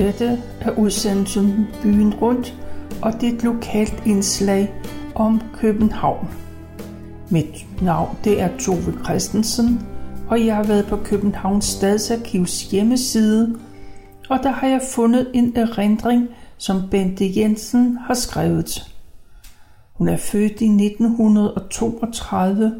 [0.00, 2.54] Dette er udsendelsen Byen Rundt,
[3.02, 4.74] og det er et lokalt indslag
[5.14, 6.28] om København.
[7.30, 9.86] Mit navn det er Tove Christensen,
[10.28, 13.58] og jeg har været på Københavns Stadsarkivs hjemmeside,
[14.30, 18.94] og der har jeg fundet en erindring, som Bente Jensen har skrevet.
[19.92, 22.74] Hun er født i 1932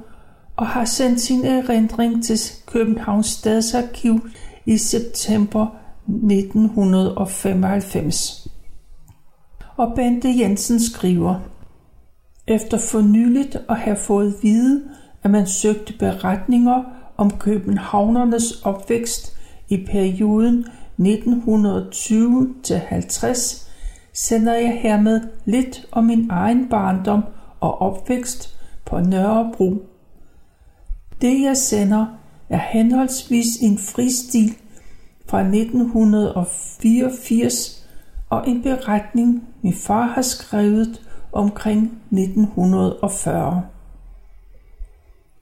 [0.57, 4.29] og har sendt sin erindring til Københavns Stadsarkiv
[4.67, 8.49] i september 1995.
[9.77, 11.41] Og Bente Jensen skriver,
[12.47, 14.83] efter for nyligt at have fået vide,
[15.23, 16.85] at man søgte beretninger
[17.17, 19.37] om københavnernes opvækst
[19.69, 20.67] i perioden
[21.01, 23.67] 1920-50,
[24.13, 27.25] sender jeg hermed lidt om min egen barndom
[27.61, 29.83] og opvækst på Nørrebro.
[31.21, 32.07] Det jeg sender
[32.49, 34.57] er henholdsvis en fristil
[35.31, 37.87] fra 1984
[38.31, 41.01] og en beretning, min far har skrevet
[41.33, 43.63] omkring 1940.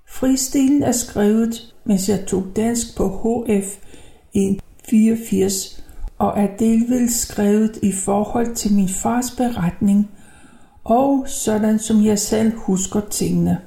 [0.09, 3.09] Fristilen er skrevet, mens jeg tog dansk på
[3.47, 3.77] HF
[4.35, 5.85] i 84
[6.19, 10.11] og er delvis skrevet i forhold til min fars beretning
[10.85, 13.61] og sådan som jeg selv husker tingene.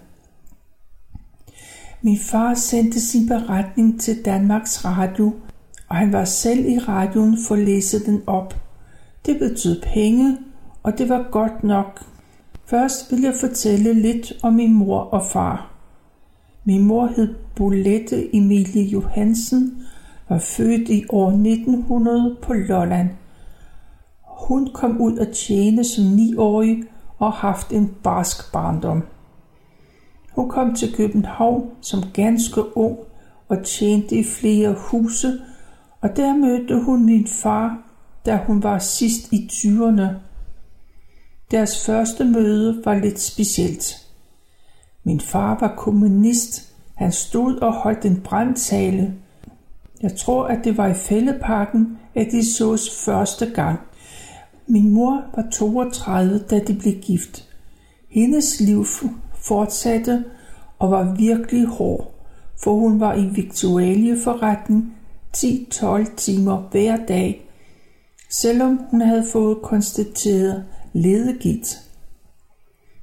[2.02, 5.34] Min far sendte sin beretning til Danmarks Radio,
[5.92, 8.56] og han var selv i radioen for at læse den op.
[9.26, 10.38] Det betød penge,
[10.84, 12.06] og det var godt nok.
[12.66, 15.72] Først vil jeg fortælle lidt om min mor og far.
[16.66, 19.84] Min mor hed Bolette Emilie Johansen,
[20.30, 23.10] var født i år 1900 på Lolland.
[24.24, 26.84] Hun kom ud at tjene som niårig
[27.18, 29.04] og haft en barsk barndom.
[30.36, 32.98] Hun kom til København som ganske ung
[33.48, 35.40] og tjente i flere huse,
[36.02, 37.78] og der mødte hun min far,
[38.26, 40.08] da hun var sidst i 20'erne.
[41.52, 44.08] Deres første møde var lidt specielt.
[45.04, 46.74] Min far var kommunist.
[46.96, 49.14] Han stod og holdt en brandtale.
[50.02, 53.80] Jeg tror, at det var i fældeparken, at de sås første gang.
[54.68, 57.50] Min mor var 32, da de blev gift.
[58.10, 58.86] Hendes liv
[59.36, 60.24] fortsatte
[60.80, 62.14] og var virkelig hård,
[62.64, 64.96] for hun var i viktualieforretning
[65.38, 67.50] 10-12 timer hver dag,
[68.30, 71.80] selvom hun havde fået konstateret ledegigt.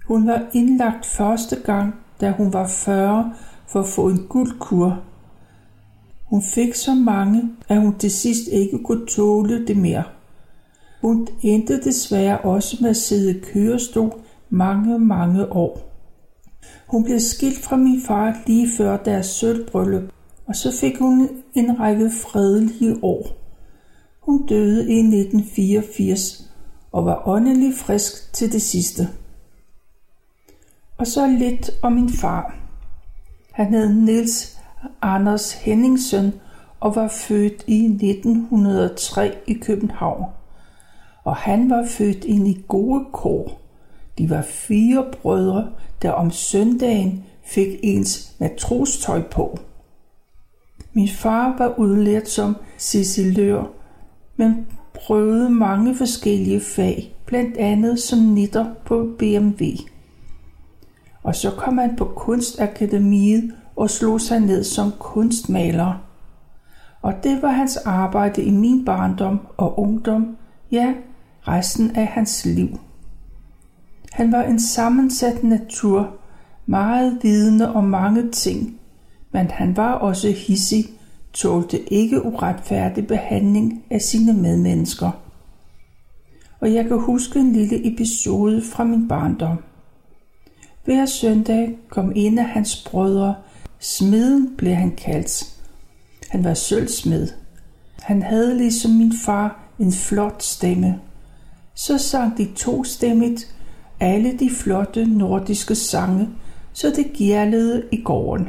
[0.07, 3.35] Hun var indlagt første gang, da hun var 40
[3.69, 5.03] for at få en guldkur.
[6.25, 10.05] Hun fik så mange, at hun til sidst ikke kunne tåle det mere.
[11.01, 14.13] Hun endte desværre også med at sidde i kørestol
[14.51, 15.89] mange, mange år.
[16.87, 20.03] Hun blev skilt fra min far lige før deres sølvbryllup,
[20.49, 23.27] og så fik hun en række fredelige år.
[24.21, 26.51] Hun døde i 1984
[26.93, 29.09] og var åndelig frisk til det sidste.
[30.99, 32.55] Og så lidt om min far.
[33.53, 34.59] Han hed Niels
[35.03, 36.33] Anders Henningsen
[36.81, 40.25] og var født i 1903 i København.
[41.25, 43.61] Og han var født ind i gode kår.
[44.19, 45.69] De var fire brødre,
[46.03, 49.59] der om søndagen fik ens matrostøj på.
[50.93, 53.65] Min far var udlært som sicilør,
[54.37, 59.65] men prøvede mange forskellige fag, blandt andet som nitter på BMW.
[61.23, 66.05] Og så kom han på kunstakademiet og slog sig ned som kunstmaler.
[67.03, 70.37] Og det var hans arbejde i min barndom og ungdom,
[70.73, 70.95] ja,
[71.49, 72.81] resten af hans liv.
[74.13, 76.17] Han var en sammensat natur,
[76.67, 78.78] meget vidende om mange ting,
[79.33, 80.85] men han var også hissig,
[81.33, 85.11] tålte ikke uretfærdig behandling af sine medmennesker.
[86.61, 89.59] Og jeg kan huske en lille episode fra min barndom.
[90.85, 93.35] Hver søndag kom en af hans brødre,
[93.79, 95.45] smeden blev han kaldt.
[96.29, 97.29] Han var sølvsmed.
[98.03, 101.01] Han havde ligesom min far en flot stemme.
[101.75, 103.55] Så sang de to stemmigt
[104.01, 106.29] alle de flotte nordiske sange,
[106.73, 108.49] så det gjerlede i gården.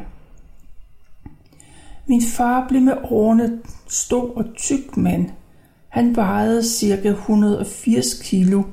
[2.10, 5.30] Min far blev med årene stor og tyk mand.
[5.90, 8.64] Han vejede cirka 180 kilo,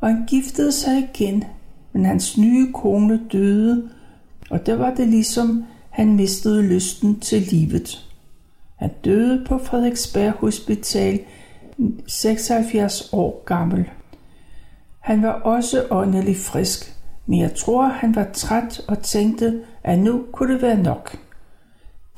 [0.00, 1.44] og han giftede sig igen,
[1.92, 3.88] men hans nye kone døde,
[4.50, 8.10] og der var det ligesom, han mistede lysten til livet.
[8.76, 11.20] Han døde på Frederiksberg Hospital
[12.06, 13.84] 76 år gammel.
[15.00, 20.24] Han var også åndelig frisk, men jeg tror, han var træt og tænkte, at nu
[20.32, 21.16] kunne det være nok.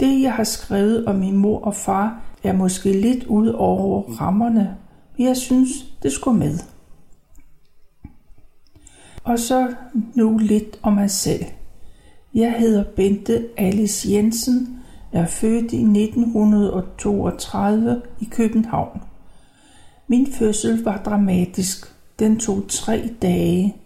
[0.01, 4.77] Det, jeg har skrevet om min mor og far, er måske lidt ud over rammerne,
[5.17, 5.69] men jeg synes,
[6.03, 6.59] det skulle med.
[9.25, 9.75] Og så
[10.15, 11.45] nu lidt om mig selv.
[12.35, 14.79] Jeg hedder Bente Alice Jensen,
[15.13, 19.01] er født i 1932 i København.
[20.09, 21.95] Min fødsel var dramatisk.
[22.19, 23.77] Den tog tre dage.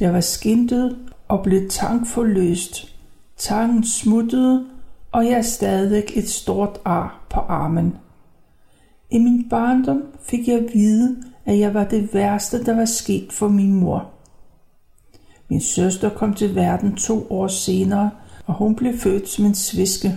[0.00, 0.98] Jeg var skintet
[1.28, 2.94] og blev tankforløst.
[3.36, 4.66] Tangen smuttede,
[5.12, 7.96] og jeg er stadig et stort ar på armen.
[9.10, 13.32] I min barndom fik jeg at vide, at jeg var det værste, der var sket
[13.32, 14.10] for min mor.
[15.48, 18.10] Min søster kom til verden to år senere,
[18.46, 20.14] og hun blev født som en sviske.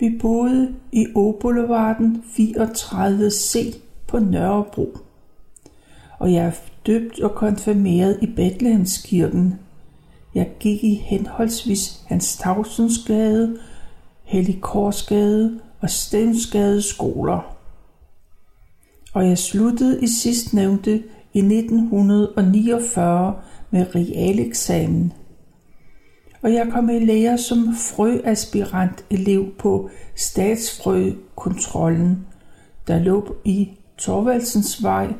[0.00, 4.96] Vi boede i Åboulevarden 34C på Nørrebro.
[6.18, 6.52] Og jeg er
[6.86, 9.54] døbt og konfirmeret i Bethlehemskirken.
[10.36, 13.58] Jeg gik i henholdsvis Hans Tavsensgade,
[14.24, 17.56] Helligkorsgade og Stensgade skoler.
[19.14, 21.02] Og jeg sluttede i sidstnævnte
[21.32, 23.34] i 1949
[23.70, 25.12] med realeksamen.
[26.42, 32.26] Og jeg kom i lære som frøaspirant elev på statsfrøkontrollen,
[32.86, 35.14] der lå i Torvaldsens vej.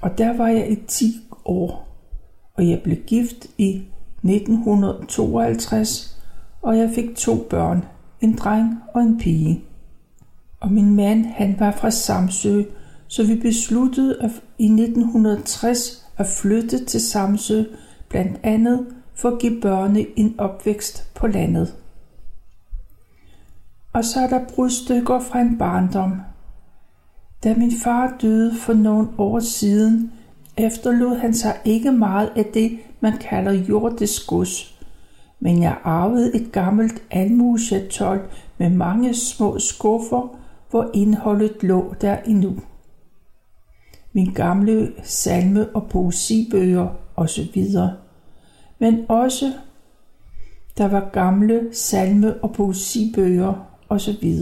[0.00, 1.89] Og der var jeg i 10 år,
[2.60, 3.82] og jeg blev gift i
[4.22, 6.22] 1952,
[6.62, 7.84] og jeg fik to børn,
[8.20, 9.64] en dreng og en pige.
[10.60, 12.62] Og min mand, han var fra Samsø,
[13.08, 17.62] så vi besluttede at i 1960 at flytte til Samsø,
[18.08, 21.74] blandt andet for at give børnene en opvækst på landet.
[23.92, 26.20] Og så er der brudstykker fra en barndom.
[27.44, 30.12] Da min far døde for nogle år siden,
[30.66, 34.80] efterlod han sig ikke meget af det, man kalder jordisk gods.
[35.40, 38.20] Men jeg arvede et gammelt almuechatol
[38.58, 40.36] med mange små skuffer,
[40.70, 42.56] hvor indholdet lå der endnu
[44.12, 47.64] min gamle salme- og poesibøger osv.
[48.78, 49.52] Men også
[50.78, 53.54] der var gamle salme- og poesibøger
[53.88, 54.34] osv.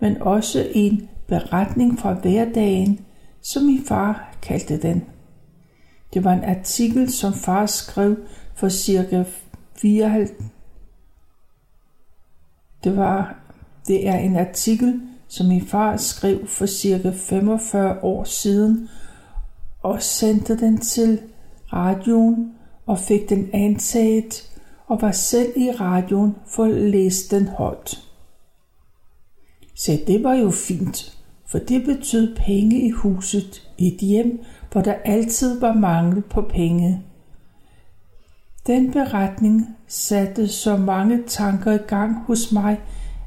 [0.00, 3.00] Men også en beretning fra hverdagen,
[3.42, 5.04] som min far kaldte den.
[6.14, 8.16] Det var en artikel, som far skrev
[8.54, 9.24] for cirka
[9.74, 10.28] 54.
[12.84, 13.36] Det var,
[13.86, 18.88] det er en artikel, som min far skrev for cirka 45 år siden,
[19.82, 21.20] og sendte den til
[21.72, 22.54] radioen
[22.86, 24.52] og fik den antaget
[24.86, 28.02] og var selv i radioen for at læse den højt.
[29.74, 31.18] Så det var jo fint,
[31.52, 36.42] for det betød penge i huset, i et hjem, hvor der altid var mangel på
[36.42, 37.02] penge.
[38.66, 42.80] Den beretning satte så mange tanker i gang hos mig,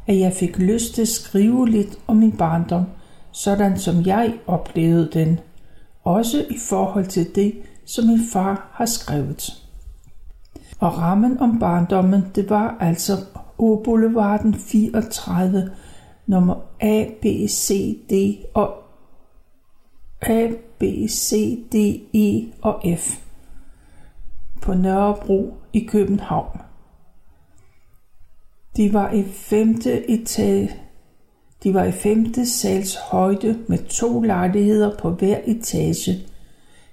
[0.07, 2.83] at jeg fik lyst til at skrive lidt om min barndom,
[3.31, 5.39] sådan som jeg oplevede den,
[6.03, 7.53] også i forhold til det,
[7.85, 9.63] som min far har skrevet.
[10.79, 13.13] Og rammen om barndommen, det var altså
[13.57, 15.71] Åboulevarden 34,
[16.27, 18.13] nummer A, B, C, D
[18.53, 18.83] og
[20.21, 20.47] A,
[20.79, 21.75] B, C, D,
[22.13, 23.19] E og F
[24.61, 26.59] på Nørrebro i København.
[28.77, 30.71] De var i femte etage.
[31.63, 36.27] De var i femte sals højde med to lejligheder på hver etage.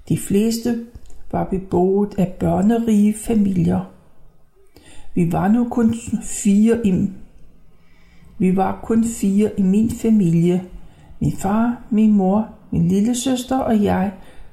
[0.08, 0.86] De fleste
[1.32, 3.92] var beboet af børnerige familier.
[5.14, 7.10] Vi var nu kun fire i
[8.42, 10.64] vi var kun fire i min familie.
[11.20, 14.12] Min far, min mor, min lille søster og jeg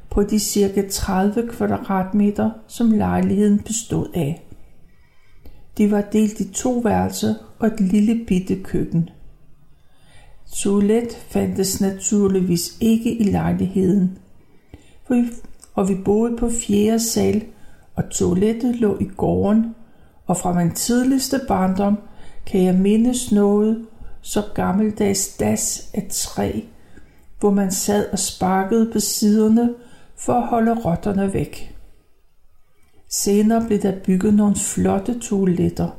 [0.10, 4.46] på de cirka 30 kvadratmeter, som lejligheden bestod af.
[5.78, 9.10] Det var delt i to værelser og et lille bitte køkken.
[10.56, 14.18] Toilet fandtes naturligvis ikke i lejligheden,
[15.74, 17.44] og vi boede på fjerde sal,
[17.96, 19.76] og toilettet lå i gården,
[20.26, 21.98] og fra min tidligste barndom
[22.50, 23.86] kan jeg mindes noget
[24.22, 26.62] så gammeldags das af træ,
[27.40, 29.74] hvor man sad og sparkede på siderne
[30.16, 31.76] for at holde rotterne væk.
[33.10, 35.90] Senere blev der bygget nogle flotte toiletter,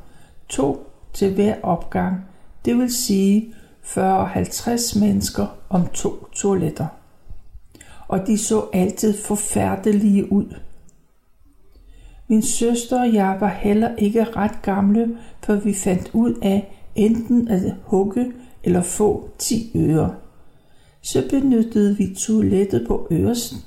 [0.49, 2.17] to til hver opgang,
[2.65, 3.55] det vil sige
[3.85, 6.87] 40-50 mennesker om to toiletter.
[8.09, 10.55] Og de så altid forfærdelige ud.
[12.31, 17.49] Min søster og jeg var heller ikke ret gamle, før vi fandt ud af enten
[17.49, 18.33] at hugge
[18.65, 20.15] eller få 10 øre.
[21.03, 23.59] Så benyttede vi toilettet på Øresten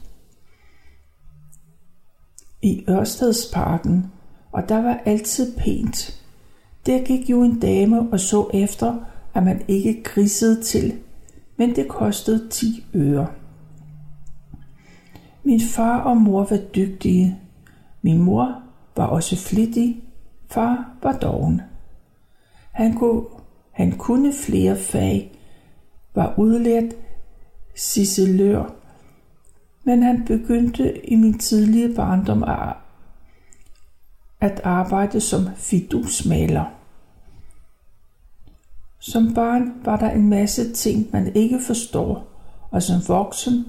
[2.62, 4.12] i Ørstedsparken,
[4.51, 6.24] og der var altid pænt.
[6.86, 8.96] Der gik jo en dame og så efter,
[9.34, 10.93] at man ikke grisede til,
[11.58, 13.27] men det kostede 10 øre.
[15.43, 17.39] Min far og mor var dygtige.
[18.05, 18.62] Min mor
[18.95, 20.03] var også flittig.
[20.51, 21.62] Far var doven.
[22.72, 23.24] Han kunne,
[23.72, 25.39] han kunne flere fag,
[26.15, 26.93] var udlært
[27.75, 28.74] ciselør,
[29.83, 32.43] men han begyndte i min tidlige barndom
[34.39, 36.65] at arbejde som fidusmaler.
[39.00, 42.27] Som barn var der en masse ting, man ikke forstår,
[42.72, 43.65] og som voksen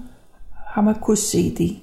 [0.65, 1.79] har man kunnet se det.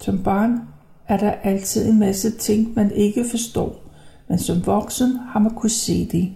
[0.00, 0.60] Som barn
[1.08, 3.82] er der altid en masse ting, man ikke forstår,
[4.28, 6.32] men som voksen har man kunnet se det.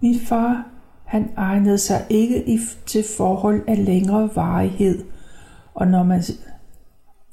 [0.00, 0.66] Min far,
[1.04, 5.04] han egnede sig ikke til forhold af længere varighed,
[5.74, 6.22] og når, man,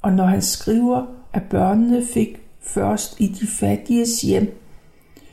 [0.02, 4.60] og når han skriver, at børnene fik først i de fattiges hjem,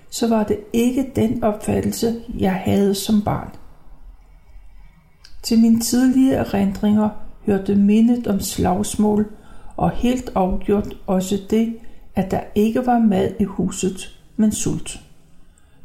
[0.09, 3.49] så var det ikke den opfattelse, jeg havde som barn.
[5.43, 7.09] Til mine tidlige erindringer
[7.45, 9.31] hørte mindet om slagsmål,
[9.77, 11.77] og helt afgjort også det,
[12.15, 15.01] at der ikke var mad i huset, men sult.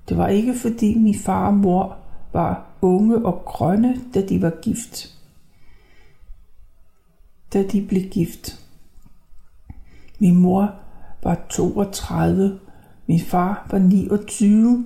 [0.09, 1.97] Det var ikke fordi min far og mor
[2.33, 5.15] var unge og grønne, da de var gift.
[7.53, 8.61] Da de blev gift.
[10.19, 10.75] Min mor
[11.23, 12.59] var 32,
[13.07, 14.85] min far var 29,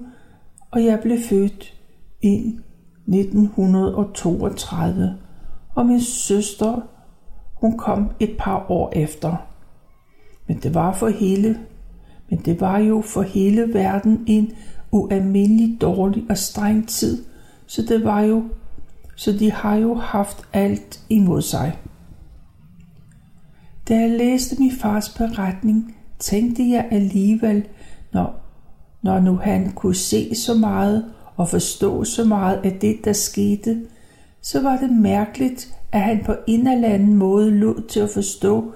[0.71, 1.75] og jeg blev født
[2.23, 2.59] i
[3.07, 5.19] 1932,
[5.75, 6.81] og min søster,
[7.67, 9.37] hun kom et par år efter.
[10.47, 11.59] Men det var for hele,
[12.31, 14.53] men det var jo for hele verden en
[14.91, 17.25] ualmindelig dårlig og streng tid,
[17.67, 18.45] så det var jo,
[19.17, 21.79] så de har jo haft alt imod sig.
[23.89, 27.67] Da jeg læste min fars beretning, tænkte jeg alligevel,
[28.13, 28.35] når,
[29.03, 31.05] når nu han kunne se så meget
[31.37, 33.83] og forstå så meget af det, der skete,
[34.43, 38.73] så var det mærkeligt, at han på en eller anden måde lod til at forstå,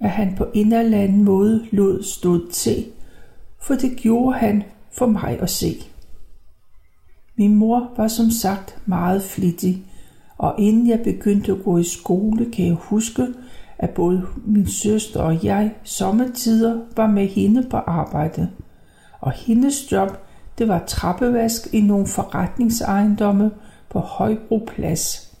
[0.00, 2.86] at han på en eller anden måde lod stå til,
[3.60, 4.62] for det gjorde han
[4.92, 5.76] for mig at se.
[7.36, 9.86] Min mor var som sagt meget flittig,
[10.38, 13.26] og inden jeg begyndte at gå i skole, kan jeg huske,
[13.78, 18.50] at både min søster og jeg sommetider var med hende på arbejde.
[19.20, 20.08] Og hendes job,
[20.62, 23.50] det var trappevask i nogle forretningsejendomme
[23.90, 25.32] på Højbro Plads.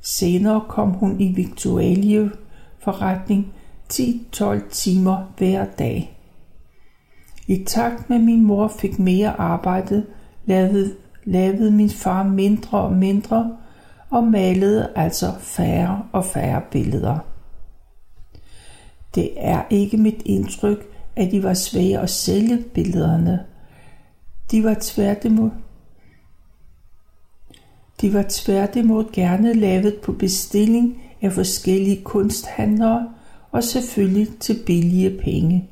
[0.00, 2.30] Senere kom hun i Victualie
[2.78, 3.52] forretning
[3.92, 6.18] 10-12 timer hver dag.
[7.46, 10.06] I takt med min mor fik mere arbejde,
[10.44, 13.56] lavede, lavede min far mindre og mindre,
[14.10, 17.18] og malede altså færre og færre billeder.
[19.14, 20.86] Det er ikke mit indtryk,
[21.16, 23.44] at de var svære at sælge billederne.
[24.50, 25.50] De var tværtimod
[28.00, 33.08] de var tværtimod gerne lavet på bestilling af forskellige kunsthandlere
[33.52, 35.68] og selvfølgelig til billige penge.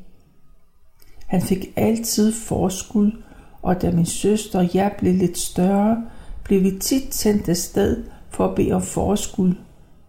[1.27, 3.11] Han fik altid forskud,
[3.63, 6.05] og da min søster og jeg blev lidt større,
[6.45, 9.55] blev vi tit sendt afsted for at bede om forskud.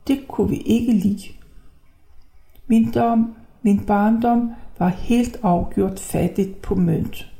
[0.07, 1.27] Det kunne vi ikke lide.
[2.67, 7.31] Min, dom, min barndom var helt afgjort fattigt på mønt.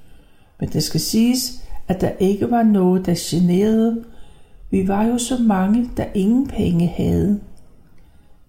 [0.60, 4.04] Men det skal siges, at der ikke var noget, der generede.
[4.72, 7.40] Vi var jo så mange, der ingen penge havde.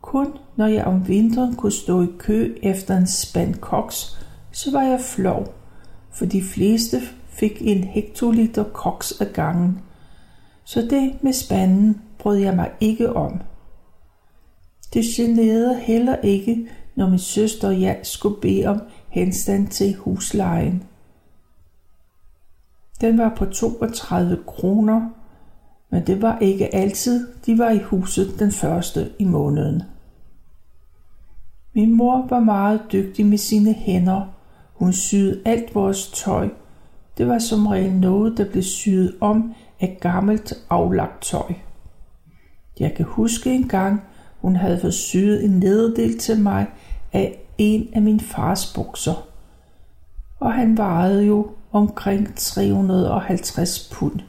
[0.00, 4.18] Kun når jeg om vinteren kunne stå i kø efter en spand koks,
[4.52, 5.54] så var jeg flov,
[6.10, 9.80] for de fleste fik en hektoliter koks ad gangen.
[10.64, 13.40] Så det med spanden brød jeg mig ikke om.
[14.94, 20.82] Det generede heller ikke, når min søster og jeg skulle bede om henstand til huslejen.
[23.00, 25.08] Den var på 32 kroner,
[25.90, 29.82] men det var ikke altid, de var i huset den første i måneden.
[31.74, 34.34] Min mor var meget dygtig med sine hænder.
[34.74, 36.48] Hun syede alt vores tøj.
[37.18, 41.52] Det var som regel noget, der blev syet om af gammelt aflagt tøj.
[42.80, 44.02] Jeg kan huske en gang,
[44.40, 46.66] hun havde forsyet en nederdel til mig
[47.12, 49.28] af en af min fars bukser.
[50.40, 54.20] Og han vejede jo omkring 350 pund.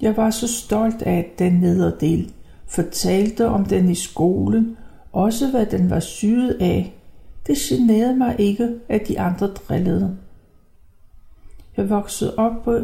[0.00, 2.32] Jeg var så stolt af den nederdel,
[2.66, 4.76] fortalte om den i skolen,
[5.12, 6.94] også hvad den var syet af.
[7.46, 10.16] Det generede mig ikke, at de andre drillede.
[11.76, 12.78] Jeg voksede op på,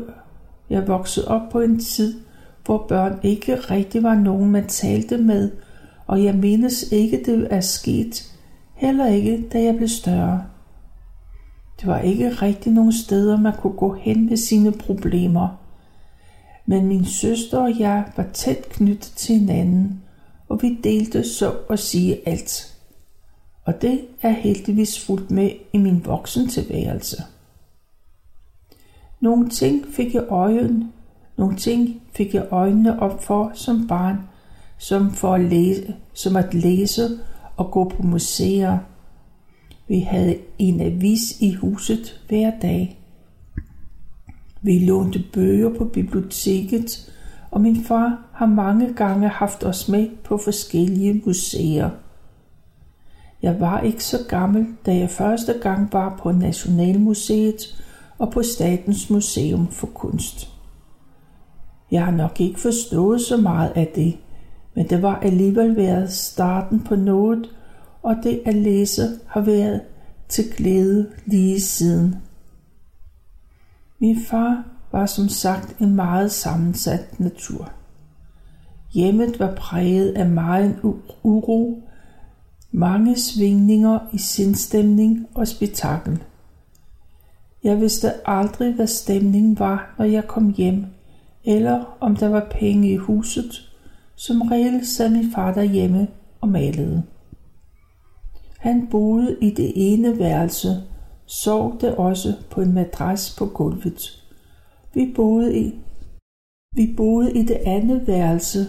[0.70, 2.20] jeg voksede op på en tid,
[2.64, 5.50] hvor børn ikke rigtig var nogen, man talte med,
[6.06, 8.34] og jeg mindes ikke, det er sket,
[8.78, 10.44] Heller ikke, da jeg blev større.
[11.80, 15.48] Det var ikke rigtig nogen steder, man kunne gå hen med sine problemer.
[16.66, 20.02] Men min søster og jeg var tæt knyttet til hinanden,
[20.48, 22.74] og vi delte så at sige alt.
[23.64, 27.22] Og det er heldigvis fuldt med i min voksen tilværelse.
[29.20, 30.92] Nogle ting fik jeg øjen,
[31.36, 34.18] nogle ting fik jeg øjnene op for som barn,
[34.78, 37.08] som for at læse, som at læse
[37.56, 38.78] og gå på museer.
[39.88, 43.00] Vi havde en avis i huset hver dag.
[44.62, 47.12] Vi lånte bøger på biblioteket,
[47.50, 51.90] og min far har mange gange haft os med på forskellige museer.
[53.42, 57.84] Jeg var ikke så gammel, da jeg første gang var på Nationalmuseet
[58.18, 60.48] og på Statens Museum for Kunst.
[61.90, 64.18] Jeg har nok ikke forstået så meget af det,
[64.74, 67.48] men det var alligevel været starten på noget,
[68.02, 69.80] og det at læse har været
[70.28, 72.16] til glæde lige siden.
[73.98, 77.70] Min far var som sagt en meget sammensat natur.
[78.92, 80.76] Hjemmet var præget af meget
[81.22, 81.82] uro,
[82.72, 86.22] mange svingninger i sindstemning og spektakel.
[87.64, 90.86] Jeg vidste aldrig, hvad stemningen var, når jeg kom hjem,
[91.44, 93.70] eller om der var penge i huset.
[94.14, 96.08] Som regel sad min far derhjemme
[96.40, 97.02] og malede.
[98.58, 100.68] Han boede i det ene værelse,
[101.26, 104.24] sov det også på en madras på gulvet.
[104.94, 105.74] Vi boede i,
[106.76, 108.66] vi boede i det andet værelse,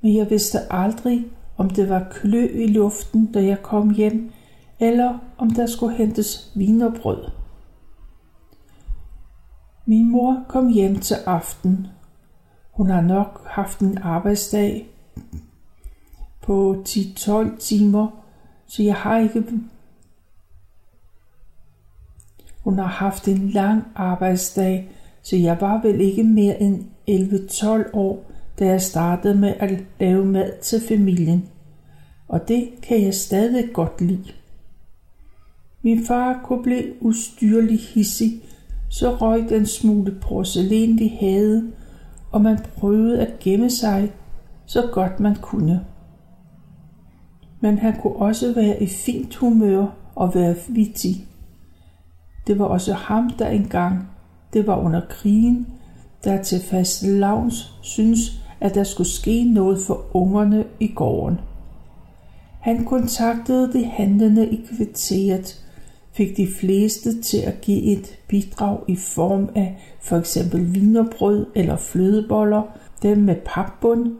[0.00, 1.24] men jeg vidste aldrig,
[1.56, 4.32] om det var klø i luften, da jeg kom hjem,
[4.80, 7.24] eller om der skulle hentes vinerbrød.
[9.86, 11.86] Min mor kom hjem til aften.
[12.72, 14.88] Hun har nok haft en arbejdsdag
[16.42, 18.21] på 10-12 timer,
[18.66, 19.44] så jeg har ikke...
[22.64, 24.90] Hun har haft en lang arbejdsdag,
[25.22, 30.24] så jeg var vel ikke mere end 11-12 år, da jeg startede med at lave
[30.24, 31.48] mad til familien.
[32.28, 34.32] Og det kan jeg stadig godt lide.
[35.82, 38.42] Min far kunne blive ustyrlig hissig,
[38.90, 41.72] så røg den smule porcelæn, vi havde,
[42.32, 44.12] og man prøvede at gemme sig
[44.66, 45.84] så godt man kunne.
[47.62, 51.26] Men han kunne også være i fint humør og være vittig.
[52.46, 54.08] Det var også ham, der engang,
[54.52, 55.66] det var under krigen,
[56.24, 58.18] der til fast lavns synes,
[58.60, 61.40] at der skulle ske noget for ungerne i gården.
[62.60, 65.64] Han kontaktede de handlende i kvarteret,
[66.12, 71.76] fik de fleste til at give et bidrag i form af for eksempel vinerbrød eller
[71.76, 72.62] flødeboller,
[73.02, 74.12] dem med papbund.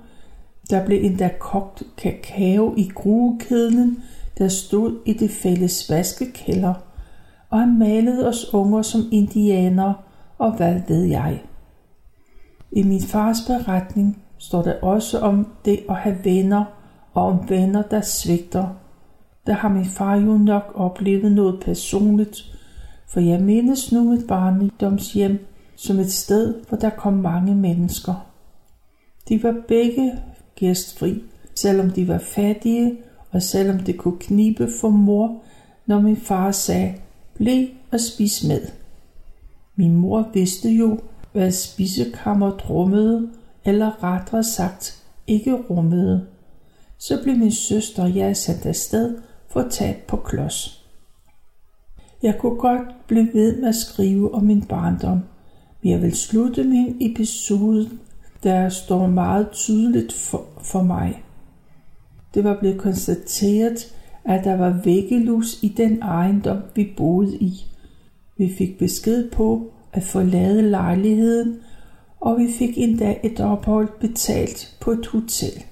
[0.70, 4.02] Der blev endda kogt kakao i gruekedlen,
[4.38, 6.74] der stod i det fælles vaskekælder,
[7.50, 9.94] og han malede os unger som indianere,
[10.38, 11.42] og hvad ved jeg.
[12.72, 16.64] I min fars beretning står der også om det at have venner,
[17.14, 18.68] og om venner, der svigter.
[19.46, 22.42] Der har min far jo nok oplevet noget personligt,
[23.08, 25.46] for jeg mindes nu mit barndomshjem
[25.76, 28.26] som et sted, hvor der kom mange mennesker.
[29.28, 30.12] De var begge
[30.62, 31.22] gæstfri,
[31.54, 32.98] selvom de var fattige,
[33.30, 35.42] og selvom det kunne knibe for mor,
[35.86, 36.94] når min far sagde,
[37.34, 38.60] bliv og spis med.
[39.76, 40.98] Min mor vidste jo,
[41.32, 43.28] hvad spisekammeret rummede,
[43.64, 46.26] eller rettere sagt ikke rummede.
[46.98, 50.84] Så blev min søster og jeg sendt afsted for at tage på klods.
[52.22, 55.20] Jeg kunne godt blive ved med at skrive om min barndom,
[55.82, 57.90] men jeg vil slutte min episode,
[58.42, 61.22] der står meget tydeligt for, for mig.
[62.34, 67.66] Det var blevet konstateret, at der var væggelus i den ejendom, vi boede i.
[68.36, 71.56] Vi fik besked på at forlade lejligheden,
[72.20, 75.64] og vi fik endda et ophold betalt på et hotel.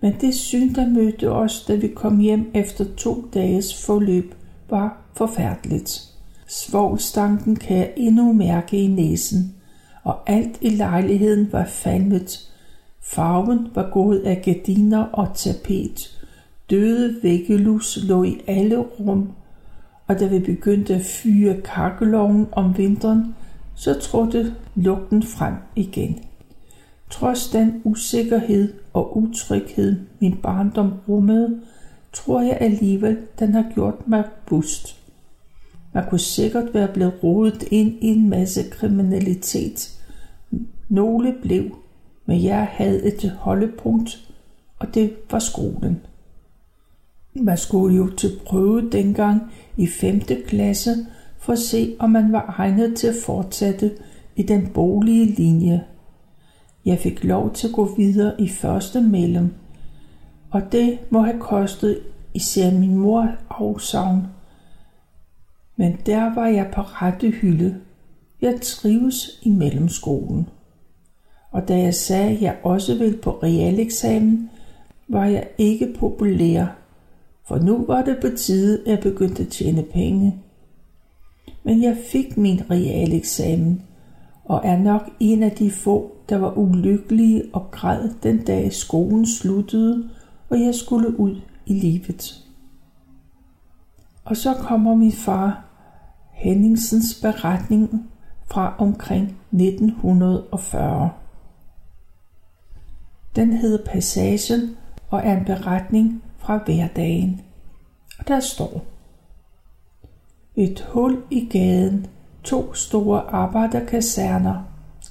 [0.00, 4.34] Men det syn, der mødte os, da vi kom hjem efter to dages forløb,
[4.70, 6.02] var forfærdeligt.
[6.46, 9.54] Svovlstanken kan jeg endnu mærke i næsen,
[10.04, 12.50] og alt i lejligheden var falmet.
[13.02, 16.20] Farven var gået af gardiner og tapet.
[16.70, 19.32] Døde væggelus lå i alle rum,
[20.06, 23.34] og da vi begyndte at fyre kakkeloven om vinteren,
[23.74, 26.18] så trådte lugten frem igen.
[27.10, 31.60] Trods den usikkerhed og utryghed, min barndom rummede,
[32.12, 34.99] tror jeg alligevel, den har gjort mig bust.
[35.92, 40.00] Man kunne sikkert være blevet rodet ind i en masse kriminalitet.
[40.88, 41.76] Nogle blev,
[42.26, 44.30] men jeg havde et holdepunkt,
[44.78, 46.00] og det var skolen.
[47.34, 50.20] Man skulle jo til prøve dengang i 5.
[50.46, 50.90] klasse
[51.38, 53.92] for at se, om man var egnet til at fortsætte
[54.36, 55.84] i den bolige linje.
[56.84, 59.54] Jeg fik lov til at gå videre i første mellem,
[60.50, 61.98] og det må have kostet
[62.34, 64.26] især min mor afsavn.
[65.80, 67.80] Men der var jeg på rette hylde.
[68.40, 70.48] Jeg trives i mellemskolen.
[71.50, 74.50] Og da jeg sagde, at jeg også ville på realeksamen,
[75.08, 76.66] var jeg ikke populær,
[77.48, 80.42] for nu var det på tide, at jeg begyndte at tjene penge.
[81.64, 83.82] Men jeg fik min realeksamen,
[84.44, 89.26] og er nok en af de få, der var ulykkelige og græd den dag skolen
[89.26, 90.10] sluttede,
[90.48, 92.44] og jeg skulle ud i livet.
[94.24, 95.69] Og så kommer min far
[96.40, 98.10] Henningsens beretning
[98.50, 101.10] fra omkring 1940.
[103.36, 104.76] Den hedder Passagen
[105.10, 107.40] og er en beretning fra hverdagen.
[108.18, 108.84] Og der står
[110.56, 112.06] Et hul i gaden,
[112.44, 114.62] to store arbejderkaserner,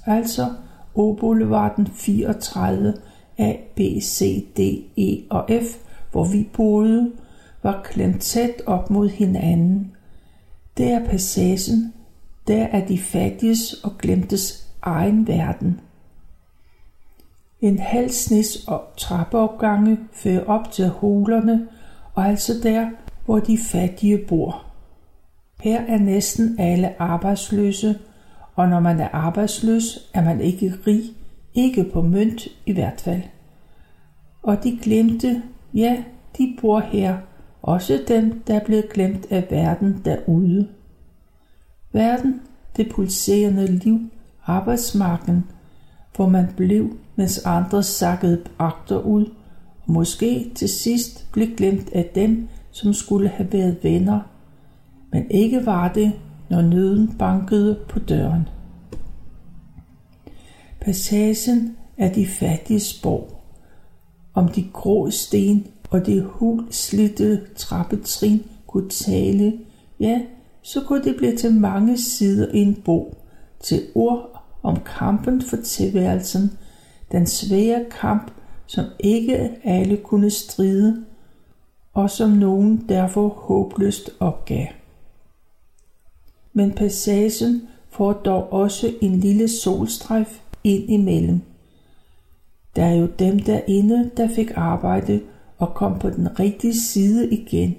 [0.06, 0.54] altså
[0.94, 2.94] Åboulevarden 34,
[3.38, 4.60] A, B, C, D,
[4.98, 5.76] E og F,
[6.12, 7.12] hvor vi boede,
[7.62, 9.92] var klemt tæt op mod hinanden.
[10.76, 11.94] Det er passagen,
[12.48, 15.80] der er de fattiges og glemtes egen verden.
[17.60, 21.68] En halv snes og trappeopgange fører op til hulerne,
[22.14, 22.90] og altså der,
[23.24, 24.64] hvor de fattige bor.
[25.60, 27.98] Her er næsten alle arbejdsløse,
[28.54, 31.02] og når man er arbejdsløs, er man ikke rig,
[31.54, 33.22] ikke på mønt i hvert fald.
[34.42, 35.42] Og de glemte,
[35.74, 36.02] ja,
[36.38, 37.18] de bor her,
[37.62, 40.68] også dem, der er blevet glemt af verden derude.
[41.92, 42.40] Verden,
[42.76, 43.98] det pulserende liv,
[44.46, 45.44] arbejdsmarken,
[46.16, 48.42] hvor man blev, mens andre sakkede
[49.04, 49.32] ud,
[49.86, 54.20] og måske til sidst blev glemt af dem, som skulle have været venner,
[55.12, 56.12] men ikke var det,
[56.50, 58.48] når nøden bankede på døren.
[60.80, 63.26] Passagen er de fattige spor,
[64.34, 69.58] om de grå sten og de hulslitte trappetrin kunne tale,
[70.00, 70.20] ja,
[70.62, 73.16] så kunne det blive til mange sider i en bog,
[73.60, 76.58] til ord om kampen for tilværelsen,
[77.12, 78.30] den svære kamp,
[78.66, 81.04] som ikke alle kunne stride,
[81.94, 84.66] og som nogen derfor håbløst opgav.
[86.52, 91.40] Men passagen får dog også en lille solstrejf ind imellem.
[92.76, 95.20] Der er jo dem derinde, der fik arbejde
[95.60, 97.76] og kom på den rigtige side igen.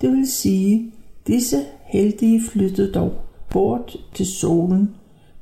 [0.00, 0.92] Det vil sige,
[1.26, 3.12] disse heldige flyttede dog
[3.50, 4.90] bort til solen,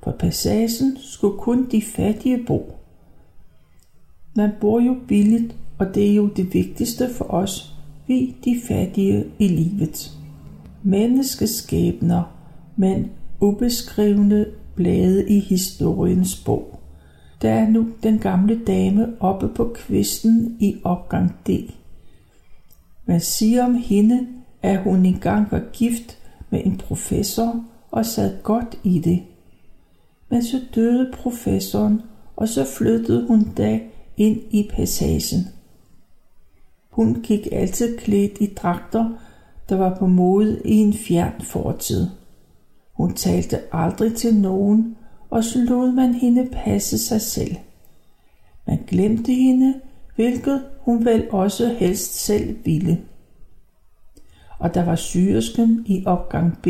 [0.03, 2.77] for passagen skulle kun de fattige bo.
[4.37, 7.75] Man bor jo billigt, og det er jo det vigtigste for os,
[8.07, 10.13] vi de fattige i livet.
[10.83, 12.23] Menneskeskæbner,
[12.77, 16.82] men ubeskrivende blade i historiens bog.
[17.43, 21.51] Der er nu den gamle dame oppe på kvisten i opgang D.
[23.07, 24.27] Man siger om hende,
[24.63, 26.19] at hun engang var gift
[26.51, 29.23] med en professor og sad godt i det.
[30.29, 32.03] Men så døde professoren,
[32.37, 33.81] og så flyttede hun da
[34.17, 35.49] ind i passagen.
[36.91, 39.11] Hun gik altid klædt i dragter,
[39.69, 42.07] der var på mode i en fjern fortid.
[42.93, 44.97] Hun talte aldrig til nogen,
[45.33, 47.57] og så lod man hende passe sig selv.
[48.67, 49.75] Man glemte hende,
[50.17, 53.01] hvilket hun vel også helst selv ville.
[54.59, 56.67] Og der var syresken i opgang B,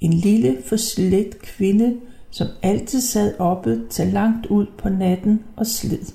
[0.00, 1.96] en lille forslet kvinde,
[2.30, 6.06] som altid sad oppe til langt ud på natten og slid.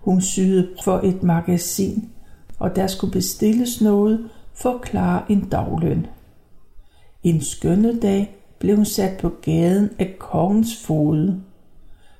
[0.00, 2.10] Hun syede for et magasin,
[2.58, 6.06] og der skulle bestilles noget for at klare en dagløn.
[7.22, 11.40] En skønne dag blev hun sat på gaden af kongens fod.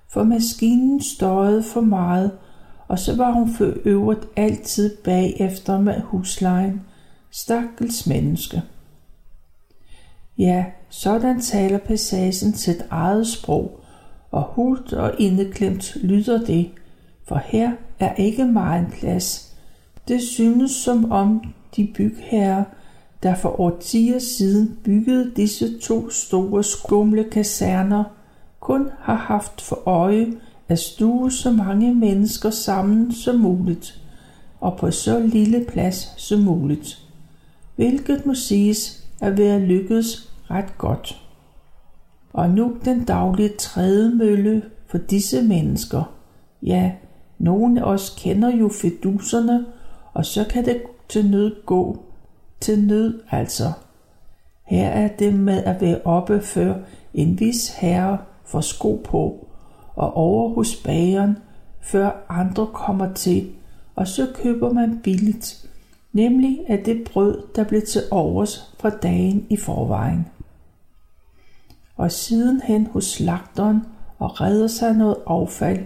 [0.08, 2.30] For maskinen støjede for meget,
[2.88, 6.80] og så var hun for øvrigt altid bagefter med huslejen.
[7.30, 8.62] Stakkels menneske.
[10.38, 13.80] Ja, sådan taler passagen sit eget sprog,
[14.30, 16.70] og hult og indeklemt lyder det,
[17.28, 19.56] for her er ikke meget plads.
[20.08, 22.64] Det synes som om de bygherrer,
[23.22, 28.04] der for årtier siden byggede disse to store skumle kaserner,
[28.60, 30.32] kun har haft for øje
[30.68, 34.00] at stue så mange mennesker sammen som muligt,
[34.60, 36.98] og på så lille plads som muligt,
[37.76, 41.22] hvilket må siges at være lykkedes ret godt.
[42.32, 46.14] Og nu den daglige trædemølle for disse mennesker.
[46.62, 46.92] Ja,
[47.38, 49.66] nogle af os kender jo feduserne,
[50.14, 52.09] og så kan det til nød gå.
[52.60, 53.72] Til nød altså.
[54.66, 56.74] Her er det med at være oppe før
[57.14, 59.46] en vis herre får sko på,
[59.94, 61.38] og over hos bageren,
[61.80, 63.50] før andre kommer til,
[63.94, 65.68] og så køber man billigt,
[66.12, 70.26] nemlig af det brød, der blev til overs fra dagen i forvejen.
[71.96, 73.80] Og sidenhen hos slagteren
[74.18, 75.84] og redder sig noget affald,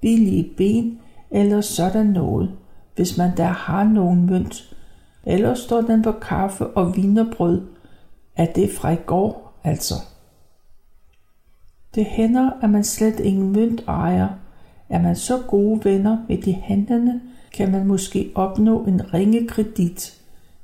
[0.00, 0.98] billige ben
[1.30, 2.50] eller sådan noget,
[2.96, 4.75] hvis man der har nogen mønt.
[5.26, 7.62] Eller står den på kaffe og vinerbrød,
[8.36, 9.94] er det fra i går altså.
[11.94, 14.28] Det hænder, at man slet ingen mønt ejer.
[14.88, 17.20] Er man så gode venner med de handlende,
[17.52, 20.20] kan man måske opnå en ringe kredit,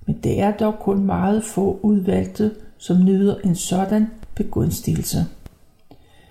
[0.07, 5.27] men det er dog kun meget få udvalgte, som nyder en sådan begunstigelse.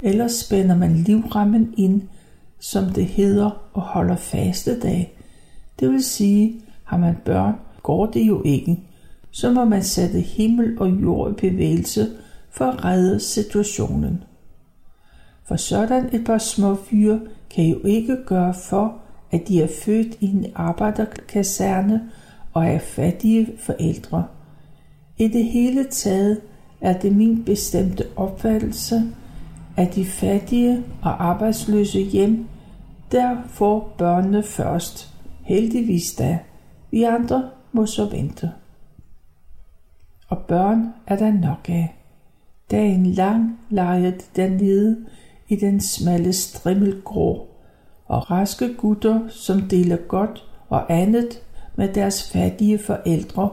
[0.04, 2.02] Ellers spænder man livrammen ind,
[2.60, 5.18] som det hedder, og holder faste dag.
[5.80, 8.80] Det vil sige, har man børn, går det jo ikke.
[9.32, 12.08] Så må man sætte himmel og jord i bevægelse
[12.50, 14.24] for at redde situationen.
[15.48, 18.98] For sådan et par små fyre kan jo ikke gøre for,
[19.32, 22.02] at de er født i en arbejderkaserne
[22.54, 24.26] og er fattige forældre.
[25.18, 26.42] I det hele taget
[26.82, 29.02] er det min bestemte opfattelse,
[29.78, 32.46] at de fattige og arbejdsløse hjem,
[33.12, 35.14] der får børnene først.
[35.44, 36.40] Heldigvis da.
[36.92, 38.52] Vi andre må så vente.
[40.28, 41.96] Og børn er der nok af.
[42.72, 45.06] Dagen lang leger de dernede
[45.48, 47.48] i den smalle strimmelgrå,
[48.06, 51.42] og raske gutter, som deler godt og andet
[51.76, 53.50] med deres fattige forældre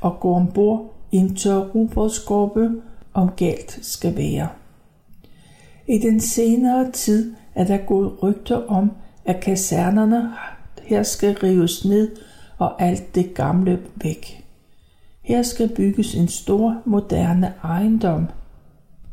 [0.00, 2.70] og går ombord i en tør rubrødskorpe,
[3.14, 4.48] om galt skal være.
[5.88, 8.92] I den senere tid er der gået rygter om,
[9.24, 10.32] at kasernerne
[10.82, 12.16] her skal rives ned
[12.62, 14.44] og alt det gamle væk.
[15.22, 18.26] Her skal bygges en stor, moderne ejendom.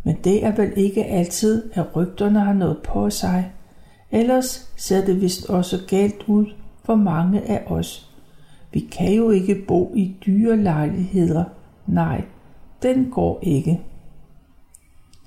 [0.04, 3.52] Men det er vel ikke altid, at rygterne har noget på sig.
[4.12, 6.46] Ellers ser det vist også galt ud
[6.84, 8.10] for mange af os.
[8.74, 11.44] Vi kan jo ikke bo i dyre lejligheder.
[11.88, 12.24] Nej,
[12.84, 13.82] den går ikke.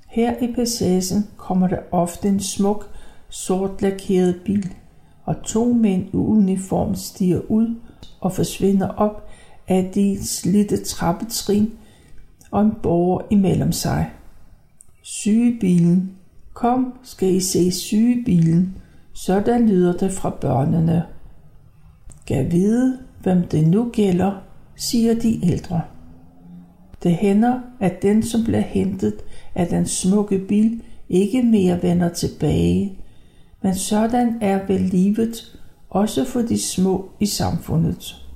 [0.08, 2.90] Her i passagen kommer der ofte en smuk,
[3.28, 4.74] sort lakeret bil,
[5.24, 7.74] og to mænd i uniform stiger ud
[8.22, 9.28] og forsvinder op
[9.68, 11.72] af de slidte trappetrin
[12.50, 14.10] og en borger imellem sig.
[15.02, 16.12] Sygebilen.
[16.54, 18.76] Kom, skal I se sygebilen.
[19.12, 21.04] Sådan lyder det fra børnene.
[22.26, 24.32] Gav vide, hvem det nu gælder,
[24.76, 25.80] siger de ældre.
[27.02, 29.14] Det hænder, at den, som bliver hentet
[29.54, 32.98] af den smukke bil, ikke mere vender tilbage.
[33.62, 35.58] Men sådan er vel livet,
[35.92, 38.26] også for de små i samfundet.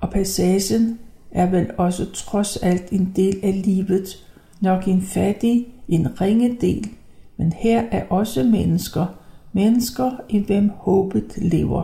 [0.00, 0.98] Og passagen
[1.30, 4.26] er vel også trods alt en del af livet,
[4.60, 6.88] nok en fattig, en ringe del,
[7.36, 9.06] men her er også mennesker,
[9.52, 11.82] mennesker i hvem håbet lever.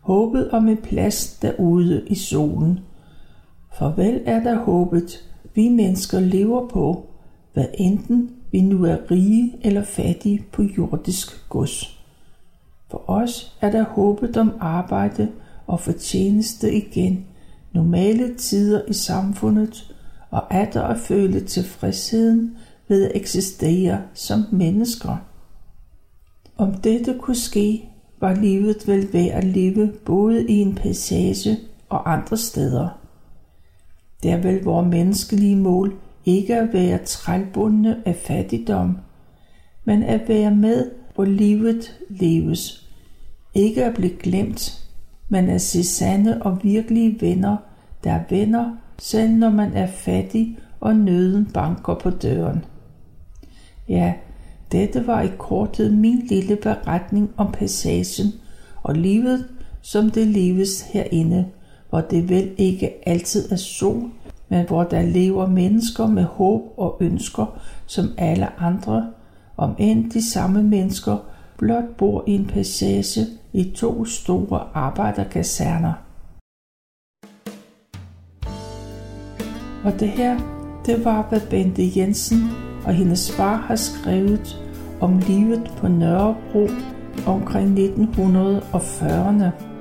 [0.00, 2.80] Håbet om en plads derude i solen.
[3.78, 5.24] For vel er der håbet,
[5.54, 7.06] vi mennesker lever på,
[7.52, 12.01] hvad enten vi nu er rige eller fattige på jordisk gods.
[12.92, 15.28] For os er der håbet om arbejde
[15.66, 17.26] og fortjeneste igen,
[17.72, 19.94] normale tider i samfundet,
[20.30, 22.56] og at der at føle tilfredsheden
[22.88, 25.16] ved at eksistere som mennesker.
[26.56, 27.88] Om dette kunne ske,
[28.20, 32.88] var livet vel værd at leve både i en passage og andre steder.
[34.22, 38.98] Der vil vores menneskelige mål ikke at være trælbundne af fattigdom,
[39.84, 42.88] men at være med, hvor livet leves.
[43.54, 44.88] Ikke at blive glemt,
[45.28, 47.56] men at se sande og virkelige venner,
[48.04, 52.64] der er venner, selv når man er fattig og nøden banker på døren.
[53.88, 54.12] Ja,
[54.72, 58.32] dette var i korthed min lille beretning om passagen
[58.82, 59.48] og livet,
[59.82, 61.46] som det leves herinde,
[61.90, 64.10] hvor det vel ikke altid er sol,
[64.48, 69.10] men hvor der lever mennesker med håb og ønsker som alle andre,
[69.56, 71.16] om end de samme mennesker
[71.58, 75.92] blot bor i en passage i to store arbejderkaserner.
[79.84, 80.38] Og det her,
[80.86, 82.38] det var, hvad Bente Jensen
[82.84, 84.62] og hendes far har skrevet
[85.00, 86.68] om livet på Nørrebro
[87.26, 89.71] omkring 1940'erne.